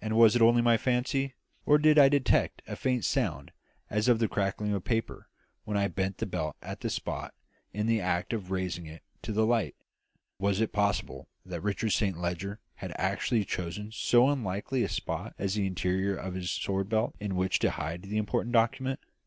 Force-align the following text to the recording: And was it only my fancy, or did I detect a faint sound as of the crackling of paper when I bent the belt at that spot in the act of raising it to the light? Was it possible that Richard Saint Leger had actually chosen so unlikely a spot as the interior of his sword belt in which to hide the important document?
And 0.00 0.16
was 0.16 0.34
it 0.34 0.40
only 0.40 0.62
my 0.62 0.78
fancy, 0.78 1.34
or 1.66 1.76
did 1.76 1.98
I 1.98 2.08
detect 2.08 2.62
a 2.66 2.74
faint 2.74 3.04
sound 3.04 3.52
as 3.90 4.08
of 4.08 4.18
the 4.18 4.26
crackling 4.26 4.72
of 4.72 4.82
paper 4.84 5.28
when 5.64 5.76
I 5.76 5.88
bent 5.88 6.16
the 6.16 6.24
belt 6.24 6.56
at 6.62 6.80
that 6.80 6.88
spot 6.88 7.34
in 7.74 7.86
the 7.86 8.00
act 8.00 8.32
of 8.32 8.50
raising 8.50 8.86
it 8.86 9.02
to 9.20 9.30
the 9.30 9.44
light? 9.44 9.74
Was 10.38 10.62
it 10.62 10.72
possible 10.72 11.28
that 11.44 11.60
Richard 11.60 11.90
Saint 11.90 12.18
Leger 12.18 12.60
had 12.76 12.94
actually 12.96 13.44
chosen 13.44 13.92
so 13.92 14.30
unlikely 14.30 14.84
a 14.84 14.88
spot 14.88 15.34
as 15.36 15.52
the 15.56 15.66
interior 15.66 16.16
of 16.16 16.32
his 16.32 16.50
sword 16.50 16.88
belt 16.88 17.14
in 17.20 17.36
which 17.36 17.58
to 17.58 17.72
hide 17.72 18.04
the 18.04 18.16
important 18.16 18.52
document? 18.54 19.00